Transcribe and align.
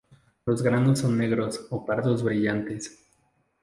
Los 0.47 0.63
granos 0.63 0.97
son 0.97 1.15
negros 1.15 1.67
o 1.69 1.85
pardos 1.85 2.23
brillantes. 2.23 3.07